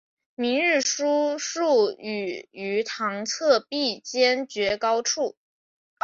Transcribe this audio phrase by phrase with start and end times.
[0.33, 5.35] 明日书数语于堂侧壁间绝高处。